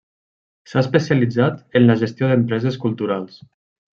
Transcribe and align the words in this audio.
S'ha 0.71 0.79
especialitzat 0.85 1.61
en 1.81 1.85
la 1.89 1.97
gestió 2.05 2.31
d'empreses 2.31 2.79
culturals. 2.87 3.39